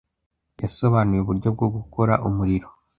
Yasobanuye 0.61 1.19
uburyo 1.21 1.49
bwo 1.55 1.67
gukora 1.75 2.13
umuriro. 2.27 2.67